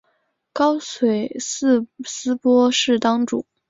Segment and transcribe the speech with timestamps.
[0.51, 3.45] 高水寺斯波氏当主。